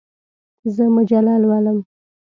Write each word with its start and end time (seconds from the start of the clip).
زه 0.75 0.83
مجله 0.95 1.33
لولم. 1.41 1.77